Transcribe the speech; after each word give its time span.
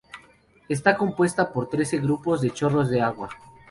Está 0.67 0.97
compuesta 0.97 1.53
por 1.53 1.69
trece 1.69 1.99
grupos 1.99 2.41
de 2.41 2.49
chorros 2.49 2.89
de 2.89 3.03
agua. 3.03 3.29